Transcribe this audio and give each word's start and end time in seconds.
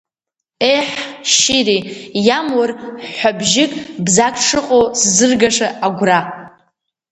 Еҳ, 0.75 0.89
шьири, 1.33 1.77
иамур, 2.27 2.69
ҳәҳәабжьык, 2.99 3.71
бзак 4.05 4.35
дшыҟоу 4.39 4.83
сзыргаша 5.01 5.67
агәра. 5.85 6.19